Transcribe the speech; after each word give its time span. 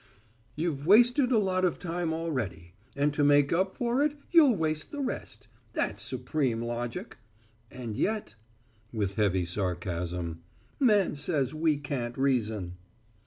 "You've 0.55 0.87
wasted 0.87 1.31
a 1.31 1.37
lot 1.37 1.63
of 1.63 1.77
time 1.77 2.11
already, 2.11 2.73
and 2.95 3.13
to 3.13 3.23
make 3.23 3.53
up 3.53 3.71
for 3.77 4.01
it 4.01 4.13
you'll 4.31 4.55
waste 4.55 4.89
the 4.89 4.99
rest. 4.99 5.47
That's 5.73 6.01
supreme 6.01 6.59
logic. 6.59 7.17
And 7.69 7.95
yet," 7.95 8.33
with 8.91 9.13
heavy 9.13 9.45
sarcasm, 9.45 10.41
"man 10.79 11.13
says 11.13 11.53
we 11.53 11.77
can't 11.77 12.17
reason." 12.17 12.77